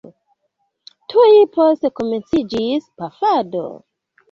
Tuj 1.13 1.35
poste 1.59 1.93
komenciĝis 2.01 2.91
pafado. 3.03 3.65